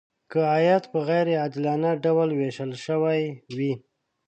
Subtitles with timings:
[0.31, 3.21] که عاید په غیر عادلانه ډول ویشل شوی
[3.57, 3.73] وي.